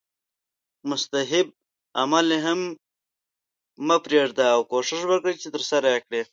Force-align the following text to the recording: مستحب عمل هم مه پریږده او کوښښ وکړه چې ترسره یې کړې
مستحب 0.89 1.47
عمل 2.01 2.27
هم 2.45 2.59
مه 3.87 3.97
پریږده 4.05 4.45
او 4.55 4.61
کوښښ 4.71 5.01
وکړه 5.07 5.31
چې 5.41 5.47
ترسره 5.55 5.87
یې 5.93 5.99
کړې 6.05 6.21